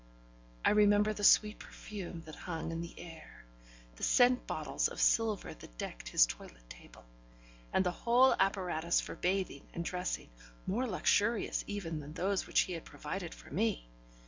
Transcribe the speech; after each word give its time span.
I 0.65 0.71
remember 0.71 1.13
the 1.13 1.23
sweet 1.23 1.59
perfume 1.59 2.21
that 2.21 2.33
hung 2.33 2.71
in 2.71 2.81
the 2.81 2.99
air, 2.99 3.45
the 3.97 4.01
scent 4.03 4.47
bottles 4.47 4.87
of 4.87 4.99
silver 4.99 5.53
that 5.53 5.77
decked 5.77 6.09
his 6.09 6.25
toilet 6.25 6.67
table, 6.67 7.05
and 7.71 7.85
the 7.85 7.91
whole 7.91 8.33
apparatus 8.39 8.99
for 8.99 9.13
bathing 9.13 9.67
and 9.75 9.85
dressing, 9.85 10.29
more 10.65 10.87
luxurious 10.87 11.63
even 11.67 11.99
than 11.99 12.13
those 12.13 12.47
which 12.47 12.61
he 12.61 12.73
had 12.73 12.83
provided 12.83 13.35
for 13.35 13.51
me. 13.51 13.87